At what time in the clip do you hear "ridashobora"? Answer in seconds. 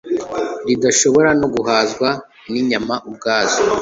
0.67-1.29